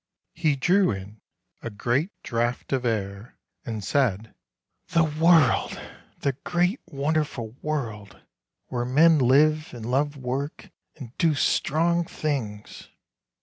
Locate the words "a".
1.61-1.69